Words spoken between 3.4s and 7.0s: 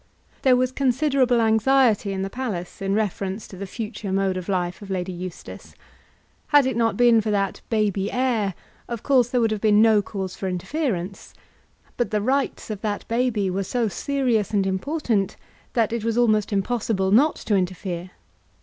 to the future mode of life of Lady Eustace. Had it not